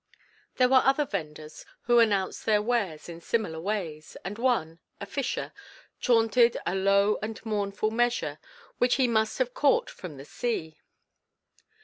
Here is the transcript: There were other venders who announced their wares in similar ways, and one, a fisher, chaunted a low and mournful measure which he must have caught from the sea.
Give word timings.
There 0.55 0.67
were 0.67 0.81
other 0.83 1.05
venders 1.05 1.63
who 1.83 1.99
announced 1.99 2.43
their 2.47 2.59
wares 2.59 3.07
in 3.07 3.21
similar 3.21 3.59
ways, 3.61 4.17
and 4.25 4.39
one, 4.39 4.79
a 4.99 5.05
fisher, 5.05 5.53
chaunted 5.99 6.57
a 6.65 6.73
low 6.73 7.19
and 7.21 7.39
mournful 7.45 7.91
measure 7.91 8.39
which 8.79 8.95
he 8.95 9.07
must 9.07 9.37
have 9.37 9.53
caught 9.53 9.91
from 9.91 10.17
the 10.17 10.25
sea. 10.25 10.79